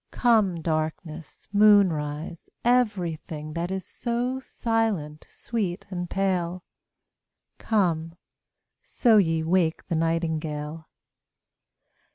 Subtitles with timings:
[0.09, 6.63] Come darkness, moonrise, every thing That is so silent, sweet, and pale:
[7.59, 8.15] Come,
[8.81, 10.89] so ye wake the nightingale.